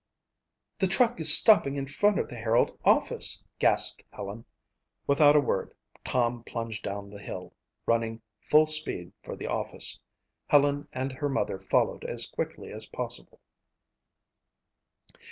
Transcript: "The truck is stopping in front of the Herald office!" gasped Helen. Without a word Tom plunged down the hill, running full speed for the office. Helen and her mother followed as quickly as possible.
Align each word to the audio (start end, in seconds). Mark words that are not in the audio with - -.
"The 0.79 0.87
truck 0.87 1.19
is 1.19 1.31
stopping 1.37 1.75
in 1.75 1.85
front 1.85 2.17
of 2.17 2.27
the 2.27 2.33
Herald 2.35 2.75
office!" 2.83 3.43
gasped 3.59 4.03
Helen. 4.11 4.45
Without 5.05 5.35
a 5.35 5.39
word 5.39 5.75
Tom 6.03 6.43
plunged 6.43 6.81
down 6.81 7.11
the 7.11 7.21
hill, 7.21 7.53
running 7.85 8.23
full 8.39 8.65
speed 8.65 9.13
for 9.21 9.35
the 9.35 9.45
office. 9.45 9.99
Helen 10.47 10.87
and 10.91 11.11
her 11.11 11.29
mother 11.29 11.59
followed 11.59 12.03
as 12.03 12.27
quickly 12.27 12.71
as 12.73 12.87
possible. 12.87 13.39